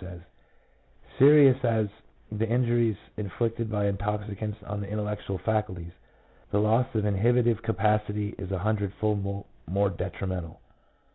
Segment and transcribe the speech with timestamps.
[0.00, 0.20] says:—
[1.18, 5.92] "Serious as are the injuries inflicted by intoxicants on the intellectual faculties,
[6.50, 10.58] the loss of inhibitive capacity is a hundredfold more detrimental.